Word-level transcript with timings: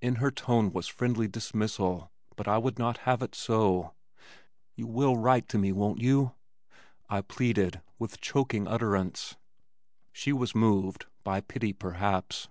In 0.00 0.14
her 0.22 0.30
tone 0.30 0.72
was 0.72 0.86
friendly 0.86 1.26
dismissal, 1.26 2.12
but 2.36 2.46
I 2.46 2.56
would 2.56 2.78
not 2.78 2.98
have 2.98 3.20
it 3.20 3.34
so. 3.34 3.94
"You 4.76 4.86
will 4.86 5.16
write 5.16 5.48
to 5.48 5.58
me, 5.58 5.72
won't 5.72 6.00
you?" 6.00 6.34
I 7.10 7.20
pleaded 7.20 7.82
with 7.98 8.20
choking 8.20 8.68
utterance. 8.68 9.34
She 10.12 10.32
was 10.32 10.54
moved 10.54 11.06
(by 11.24 11.40
pity 11.40 11.72
perhaps). 11.72 12.46